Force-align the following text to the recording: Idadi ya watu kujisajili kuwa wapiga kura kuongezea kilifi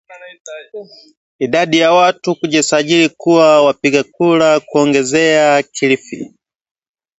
Idadi 1.39 1.77
ya 1.77 1.91
watu 1.91 2.35
kujisajili 2.35 3.09
kuwa 3.09 3.65
wapiga 3.65 4.03
kura 4.03 4.59
kuongezea 4.59 5.63
kilifi 5.63 6.33